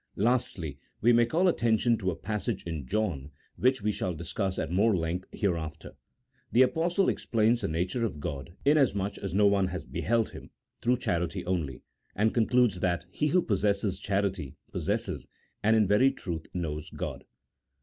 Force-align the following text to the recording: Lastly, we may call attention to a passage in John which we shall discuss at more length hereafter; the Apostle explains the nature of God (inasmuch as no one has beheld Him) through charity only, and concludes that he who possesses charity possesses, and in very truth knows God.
Lastly, 0.15 0.79
we 0.99 1.13
may 1.13 1.27
call 1.27 1.47
attention 1.47 1.95
to 1.99 2.09
a 2.09 2.15
passage 2.15 2.63
in 2.63 2.87
John 2.87 3.29
which 3.55 3.83
we 3.83 3.91
shall 3.91 4.15
discuss 4.15 4.57
at 4.57 4.71
more 4.71 4.95
length 4.97 5.27
hereafter; 5.31 5.91
the 6.51 6.63
Apostle 6.63 7.07
explains 7.07 7.61
the 7.61 7.67
nature 7.67 8.03
of 8.03 8.19
God 8.19 8.55
(inasmuch 8.65 9.19
as 9.19 9.35
no 9.35 9.45
one 9.45 9.67
has 9.67 9.85
beheld 9.85 10.31
Him) 10.31 10.49
through 10.81 10.97
charity 10.97 11.45
only, 11.45 11.83
and 12.15 12.33
concludes 12.33 12.79
that 12.79 13.05
he 13.11 13.27
who 13.27 13.43
possesses 13.43 13.99
charity 13.99 14.55
possesses, 14.71 15.27
and 15.61 15.75
in 15.75 15.85
very 15.87 16.09
truth 16.09 16.47
knows 16.55 16.89
God. 16.89 17.23